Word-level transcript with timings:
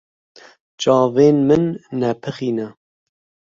Çavên 0.81 1.37
min 1.47 1.63
nepixîne. 1.99 2.67